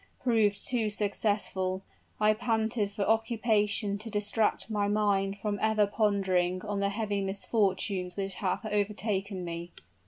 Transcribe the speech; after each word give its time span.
proved 0.23 0.65
too 0.65 0.89
successful, 0.89 1.83
I 2.19 2.33
panted 2.33 2.91
for 2.91 3.03
occupation 3.05 3.99
to 3.99 4.09
distract 4.09 4.67
my 4.67 4.87
mind 4.87 5.37
from 5.37 5.59
ever 5.61 5.85
pondering 5.85 6.63
on 6.63 6.79
the 6.79 6.89
heavy 6.89 7.21
misfortunes 7.21 8.17
which 8.17 8.33
had 8.33 8.61
overtaken 8.65 9.45
me." 9.45 9.69